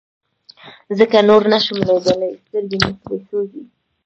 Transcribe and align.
ځکه 0.97 1.17
نور 1.29 1.41
نشم 1.53 1.77
ليدلى 1.87 2.27
سترګې 2.43 2.77
مې 2.83 2.91
پرې 3.01 3.17
سوزي. 3.27 3.61